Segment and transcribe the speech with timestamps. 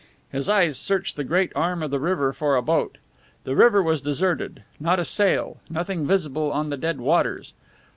[0.31, 2.97] His eyes searched the great arm of the river for a boat.
[3.43, 4.63] The river was deserted.
[4.79, 7.53] Not a sail, nothing visible on the dead waters!